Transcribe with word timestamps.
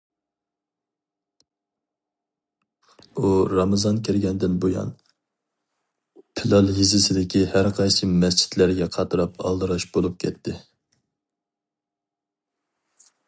ئۇ 3.17 3.33
رامىزان 3.49 3.99
كىرگەندىن 4.07 4.55
بۇيان 4.63 4.89
پىلال 6.41 6.71
يېزىسىدىكى 6.79 7.41
ھەرقايسى 7.53 8.09
مەسچىتلەرگە 8.15 8.91
قاتراپ 8.97 9.35
ئالدىراش 9.51 9.85
بولۇپ 9.99 10.17
كەتتى. 10.25 10.57